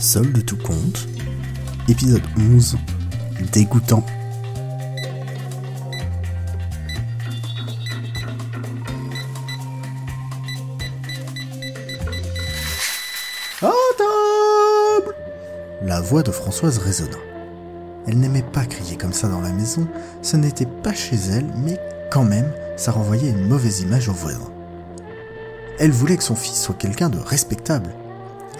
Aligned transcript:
Seul 0.00 0.32
de 0.32 0.40
tout 0.40 0.56
compte, 0.56 1.08
épisode 1.88 2.22
11, 2.38 2.76
dégoûtant. 3.52 4.06
À 13.60 13.72
table 13.98 15.16
La 15.82 16.00
voix 16.00 16.22
de 16.22 16.30
Françoise 16.30 16.78
résonna. 16.78 17.16
Elle 18.06 18.20
n'aimait 18.20 18.42
pas 18.42 18.66
crier 18.66 18.96
comme 18.96 19.12
ça 19.12 19.26
dans 19.26 19.40
la 19.40 19.50
maison, 19.50 19.88
ce 20.22 20.36
n'était 20.36 20.64
pas 20.64 20.94
chez 20.94 21.16
elle, 21.32 21.46
mais 21.64 21.76
quand 22.12 22.24
même, 22.24 22.52
ça 22.76 22.92
renvoyait 22.92 23.30
une 23.30 23.48
mauvaise 23.48 23.80
image 23.80 24.08
aux 24.08 24.12
voisins. 24.12 24.52
Elle 25.80 25.90
voulait 25.90 26.16
que 26.16 26.22
son 26.22 26.36
fils 26.36 26.62
soit 26.62 26.76
quelqu'un 26.76 27.08
de 27.08 27.18
respectable. 27.18 27.90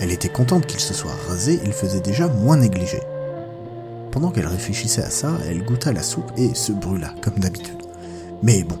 Elle 0.00 0.12
était 0.12 0.28
contente 0.28 0.66
qu'il 0.66 0.80
se 0.80 0.94
soit 0.94 1.16
rasé, 1.28 1.60
il 1.64 1.72
faisait 1.72 2.00
déjà 2.00 2.28
moins 2.28 2.56
négligé. 2.56 3.00
Pendant 4.12 4.30
qu'elle 4.30 4.46
réfléchissait 4.46 5.02
à 5.02 5.10
ça, 5.10 5.32
elle 5.48 5.64
goûta 5.64 5.92
la 5.92 6.02
soupe 6.02 6.30
et 6.36 6.54
se 6.54 6.72
brûla, 6.72 7.14
comme 7.20 7.38
d'habitude. 7.38 7.82
Mais 8.42 8.62
bon, 8.62 8.78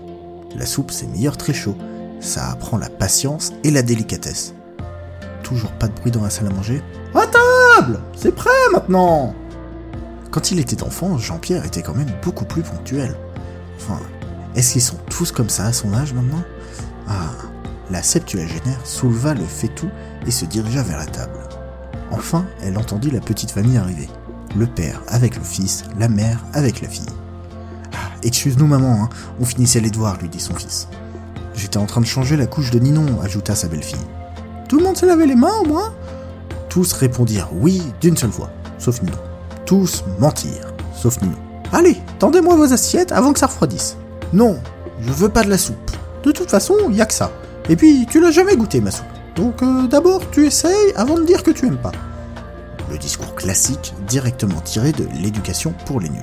la 0.56 0.66
soupe 0.66 0.90
c'est 0.90 1.06
meilleur 1.08 1.36
très 1.36 1.52
chaud. 1.52 1.76
Ça 2.20 2.50
apprend 2.50 2.78
la 2.78 2.88
patience 2.88 3.52
et 3.64 3.70
la 3.70 3.82
délicatesse. 3.82 4.54
Toujours 5.42 5.72
pas 5.72 5.88
de 5.88 5.94
bruit 5.94 6.10
dans 6.10 6.22
la 6.22 6.30
salle 6.30 6.48
à 6.48 6.50
manger. 6.50 6.82
À 7.14 7.26
table 7.26 8.00
C'est 8.16 8.34
prêt 8.34 8.50
maintenant 8.72 9.34
Quand 10.30 10.50
il 10.50 10.60
était 10.60 10.82
enfant, 10.82 11.18
Jean-Pierre 11.18 11.64
était 11.64 11.82
quand 11.82 11.94
même 11.94 12.12
beaucoup 12.22 12.44
plus 12.44 12.62
ponctuel. 12.62 13.16
Enfin, 13.76 14.00
est-ce 14.54 14.72
qu'ils 14.72 14.82
sont 14.82 14.98
tous 15.10 15.32
comme 15.32 15.48
ça 15.48 15.66
à 15.66 15.72
son 15.72 15.94
âge 15.94 16.12
maintenant? 16.12 16.42
Ah, 17.08 17.30
la 17.90 18.02
septuagénaire 18.02 18.80
souleva 18.84 19.34
le 19.34 19.44
faitout 19.44 19.90
et 20.28 20.30
se 20.30 20.44
dirigea 20.44 20.82
vers 20.82 20.98
la 20.98 21.06
table. 21.06 21.40
Enfin, 22.12 22.44
elle 22.62 22.78
entendit 22.78 23.10
la 23.10 23.20
petite 23.20 23.50
famille 23.50 23.78
arriver. 23.78 24.08
Le 24.56 24.66
père 24.66 25.02
avec 25.08 25.36
le 25.36 25.42
fils, 25.42 25.84
la 25.98 26.08
mère 26.08 26.44
avec 26.52 26.82
la 26.82 26.88
fille. 26.88 27.06
Ah, 27.92 28.10
excuse-nous 28.22 28.66
maman, 28.66 29.04
hein, 29.04 29.08
on 29.40 29.44
finissait 29.44 29.80
les 29.80 29.90
devoirs, 29.90 30.18
lui 30.20 30.28
dit 30.28 30.40
son 30.40 30.54
fils. 30.54 30.88
J'étais 31.54 31.78
en 31.78 31.86
train 31.86 32.02
de 32.02 32.06
changer 32.06 32.36
la 32.36 32.46
couche 32.46 32.70
de 32.70 32.78
Ninon, 32.78 33.20
ajouta 33.22 33.54
sa 33.54 33.68
belle-fille. 33.68 33.98
Tout 34.68 34.78
le 34.78 34.84
monde 34.84 34.96
s'est 34.96 35.06
lavé 35.06 35.26
les 35.26 35.34
mains 35.34 35.56
au 35.62 35.66
moins? 35.66 35.94
Tous 36.68 36.92
répondirent 36.92 37.48
oui 37.52 37.82
d'une 38.00 38.16
seule 38.16 38.30
voix, 38.30 38.50
sauf 38.78 39.02
Ninon. 39.02 39.18
Tous 39.64 40.04
mentirent, 40.18 40.74
sauf 40.94 41.20
Ninon. 41.22 41.38
Allez, 41.72 41.96
tendez-moi 42.18 42.54
vos 42.56 42.72
assiettes 42.72 43.12
avant 43.12 43.32
que 43.32 43.38
ça 43.38 43.46
refroidisse. 43.46 43.96
Non, 44.32 44.58
je 45.00 45.10
veux 45.10 45.30
pas 45.30 45.42
de 45.42 45.50
la 45.50 45.58
soupe. 45.58 45.90
De 46.22 46.32
toute 46.32 46.50
façon, 46.50 46.74
y 46.90 47.00
a 47.00 47.06
que 47.06 47.14
ça. 47.14 47.32
Et 47.68 47.76
puis, 47.76 48.06
tu 48.10 48.20
l'as 48.20 48.30
jamais 48.30 48.56
goûté 48.56 48.80
ma 48.80 48.90
soupe. 48.90 49.06
Donc 49.38 49.62
d'abord, 49.88 50.28
tu 50.32 50.46
essayes 50.46 50.92
avant 50.96 51.16
de 51.16 51.24
dire 51.24 51.44
que 51.44 51.52
tu 51.52 51.64
aimes 51.66 51.80
pas. 51.80 51.92
Le 52.90 52.98
discours 52.98 53.36
classique, 53.36 53.94
directement 54.08 54.60
tiré 54.60 54.90
de 54.90 55.06
l'éducation 55.22 55.72
pour 55.86 56.00
les 56.00 56.08
nuls. 56.08 56.20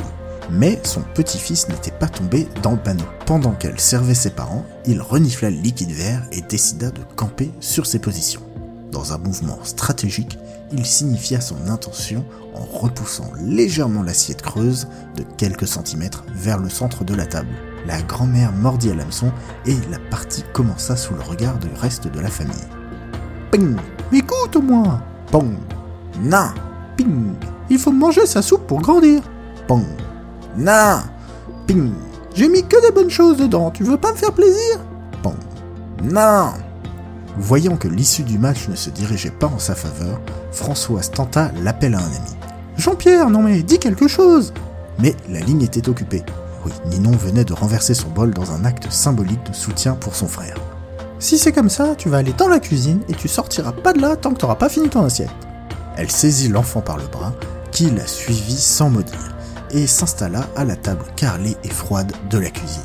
Mais 0.51 0.81
son 0.83 1.01
petit-fils 1.13 1.69
n'était 1.69 1.91
pas 1.91 2.09
tombé 2.09 2.45
dans 2.61 2.71
le 2.71 2.77
panneau. 2.77 3.05
Pendant 3.25 3.53
qu'elle 3.53 3.79
servait 3.79 4.15
ses 4.15 4.31
parents, 4.31 4.65
il 4.85 5.01
renifla 5.01 5.49
le 5.49 5.55
liquide 5.55 5.91
vert 5.91 6.23
et 6.33 6.41
décida 6.41 6.91
de 6.91 6.99
camper 7.15 7.51
sur 7.61 7.85
ses 7.85 7.99
positions. 7.99 8.41
Dans 8.91 9.13
un 9.13 9.17
mouvement 9.17 9.59
stratégique, 9.63 10.37
il 10.73 10.85
signifia 10.85 11.39
son 11.39 11.69
intention 11.69 12.25
en 12.53 12.65
repoussant 12.65 13.31
légèrement 13.39 14.03
l'assiette 14.03 14.41
creuse 14.41 14.87
de 15.15 15.23
quelques 15.37 15.69
centimètres 15.69 16.25
vers 16.35 16.57
le 16.57 16.69
centre 16.69 17.05
de 17.05 17.15
la 17.15 17.25
table. 17.25 17.55
La 17.87 18.01
grand-mère 18.01 18.51
mordit 18.51 18.91
à 18.91 18.95
l'hameçon 18.95 19.31
et 19.65 19.75
la 19.89 19.99
partie 19.99 20.43
commença 20.51 20.97
sous 20.97 21.13
le 21.13 21.21
regard 21.21 21.59
du 21.59 21.69
reste 21.79 22.09
de 22.09 22.19
la 22.19 22.29
famille. 22.29 22.55
Ping. 23.55 23.77
Écoute 24.11 24.57
au 24.57 24.61
moins 24.61 25.01
Pong. 25.31 25.53
Non 26.19 26.49
Ping. 26.97 27.35
Il 27.69 27.79
faut 27.79 27.93
manger 27.93 28.25
sa 28.25 28.41
soupe 28.41 28.67
pour 28.67 28.81
grandir. 28.81 29.21
Pong. 29.65 29.85
Non 30.57 30.97
Ping. 31.65 31.93
J'ai 32.33 32.49
mis 32.49 32.63
que 32.63 32.85
des 32.85 32.93
bonnes 32.93 33.09
choses 33.09 33.37
dedans, 33.37 33.71
tu 33.71 33.85
veux 33.85 33.95
pas 33.95 34.11
me 34.11 34.17
faire 34.17 34.33
plaisir? 34.33 34.81
Pong. 35.23 35.37
Non 36.03 36.49
Voyant 37.37 37.77
que 37.77 37.87
l'issue 37.87 38.23
du 38.23 38.37
match 38.37 38.67
ne 38.67 38.75
se 38.75 38.89
dirigeait 38.89 39.29
pas 39.29 39.47
en 39.47 39.59
sa 39.59 39.73
faveur, 39.73 40.19
Françoise 40.51 41.11
tenta 41.11 41.49
l'appel 41.63 41.95
à 41.95 41.99
un 41.99 42.01
ami. 42.01 42.35
Jean-Pierre, 42.75 43.29
non 43.29 43.41
mais 43.41 43.63
dis 43.63 43.79
quelque 43.79 44.09
chose. 44.09 44.53
Mais 44.99 45.15
la 45.29 45.39
ligne 45.39 45.61
était 45.61 45.87
occupée. 45.87 46.23
Oui, 46.65 46.73
Ninon 46.87 47.11
venait 47.11 47.45
de 47.45 47.53
renverser 47.53 47.93
son 47.93 48.09
bol 48.09 48.31
dans 48.31 48.51
un 48.51 48.65
acte 48.65 48.91
symbolique 48.91 49.45
de 49.49 49.55
soutien 49.55 49.93
pour 49.93 50.13
son 50.13 50.27
frère. 50.27 50.57
Si 51.19 51.37
c'est 51.37 51.53
comme 51.53 51.69
ça, 51.69 51.95
tu 51.95 52.09
vas 52.09 52.17
aller 52.17 52.33
dans 52.33 52.47
la 52.47 52.59
cuisine 52.59 53.01
et 53.07 53.13
tu 53.13 53.27
sortiras 53.27 53.71
pas 53.71 53.93
de 53.93 54.01
là 54.01 54.15
tant 54.15 54.33
que 54.33 54.39
t'auras 54.39 54.55
pas 54.55 54.69
fini 54.69 54.89
ton 54.89 55.05
assiette. 55.05 55.29
Elle 55.97 56.11
saisit 56.11 56.49
l'enfant 56.49 56.81
par 56.81 56.97
le 56.97 57.07
bras, 57.07 57.33
qui 57.71 57.89
la 57.89 58.05
suivit 58.05 58.57
sans 58.57 58.89
mot 58.89 59.01
dire, 59.01 59.35
et 59.71 59.87
s'installa 59.87 60.47
à 60.55 60.65
la 60.65 60.75
table 60.75 61.05
carrelée 61.15 61.55
et 61.63 61.69
froide 61.69 62.11
de 62.29 62.37
la 62.37 62.49
cuisine. 62.49 62.83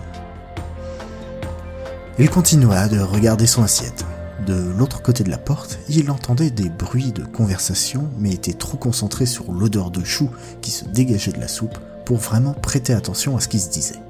Il 2.19 2.31
continua 2.31 2.87
de 2.89 3.01
regarder 3.01 3.47
son 3.47 3.63
assiette. 3.63 4.05
De 4.47 4.73
l'autre 4.79 5.03
côté 5.03 5.25
de 5.25 5.31
la 5.31 5.39
porte, 5.39 5.79
il 5.89 6.11
entendait 6.11 6.51
des 6.51 6.69
bruits 6.69 7.13
de 7.13 7.25
conversation, 7.25 8.09
mais 8.19 8.33
était 8.33 8.53
trop 8.53 8.79
concentré 8.79 9.27
sur 9.27 9.53
l'odeur 9.53 9.91
de 9.91 10.05
chou 10.05 10.31
qui 10.63 10.71
se 10.71 10.85
dégageait 10.85 11.33
de 11.33 11.41
la 11.41 11.49
soupe 11.49 11.79
pour 12.07 12.19
vraiment 12.19 12.55
prêter 12.55 12.93
attention 12.93 13.37
à 13.37 13.41
ce 13.41 13.49
qui 13.49 13.59
se 13.59 13.71
disait. 13.71 14.01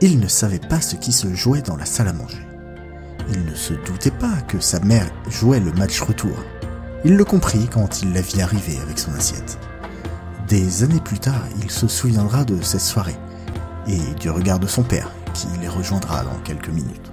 Il 0.00 0.18
ne 0.20 0.28
savait 0.28 0.58
pas 0.58 0.80
ce 0.80 0.96
qui 0.96 1.12
se 1.12 1.32
jouait 1.34 1.62
dans 1.62 1.76
la 1.76 1.86
salle 1.86 2.08
à 2.08 2.12
manger. 2.12 2.47
Il 3.30 3.44
ne 3.44 3.54
se 3.54 3.74
doutait 3.74 4.10
pas 4.10 4.40
que 4.46 4.60
sa 4.60 4.80
mère 4.80 5.10
jouait 5.28 5.60
le 5.60 5.72
match 5.72 6.00
retour. 6.00 6.36
Il 7.04 7.16
le 7.16 7.24
comprit 7.24 7.68
quand 7.68 8.02
il 8.02 8.12
la 8.12 8.20
vit 8.20 8.40
arriver 8.40 8.78
avec 8.82 8.98
son 8.98 9.12
assiette. 9.14 9.58
Des 10.48 10.82
années 10.82 11.00
plus 11.00 11.18
tard, 11.18 11.44
il 11.62 11.70
se 11.70 11.86
souviendra 11.88 12.44
de 12.44 12.60
cette 12.62 12.80
soirée 12.80 13.16
et 13.86 14.14
du 14.20 14.30
regard 14.30 14.58
de 14.58 14.66
son 14.66 14.82
père 14.82 15.10
qui 15.34 15.46
les 15.60 15.68
rejoindra 15.68 16.24
dans 16.24 16.38
quelques 16.44 16.68
minutes. 16.68 17.12